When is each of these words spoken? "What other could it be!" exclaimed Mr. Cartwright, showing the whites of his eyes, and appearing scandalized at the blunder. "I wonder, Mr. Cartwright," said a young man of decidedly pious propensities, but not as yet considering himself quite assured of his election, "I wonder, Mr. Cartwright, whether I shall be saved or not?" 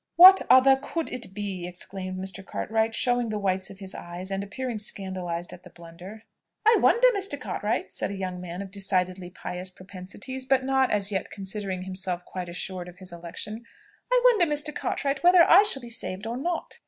"What 0.15 0.41
other 0.49 0.75
could 0.81 1.11
it 1.13 1.31
be!" 1.31 1.67
exclaimed 1.67 2.17
Mr. 2.17 2.43
Cartwright, 2.43 2.95
showing 2.95 3.29
the 3.29 3.37
whites 3.37 3.69
of 3.69 3.77
his 3.77 3.93
eyes, 3.93 4.31
and 4.31 4.43
appearing 4.43 4.79
scandalized 4.79 5.53
at 5.53 5.61
the 5.61 5.69
blunder. 5.69 6.23
"I 6.65 6.77
wonder, 6.81 7.07
Mr. 7.15 7.39
Cartwright," 7.39 7.93
said 7.93 8.09
a 8.09 8.15
young 8.15 8.41
man 8.41 8.63
of 8.63 8.71
decidedly 8.71 9.29
pious 9.29 9.69
propensities, 9.69 10.43
but 10.43 10.63
not 10.65 10.89
as 10.89 11.11
yet 11.11 11.29
considering 11.29 11.83
himself 11.83 12.25
quite 12.25 12.49
assured 12.49 12.87
of 12.87 12.97
his 12.97 13.11
election, 13.13 13.63
"I 14.11 14.19
wonder, 14.23 14.47
Mr. 14.47 14.73
Cartwright, 14.73 15.21
whether 15.21 15.47
I 15.47 15.61
shall 15.61 15.83
be 15.83 15.89
saved 15.91 16.25
or 16.25 16.35
not?" 16.35 16.79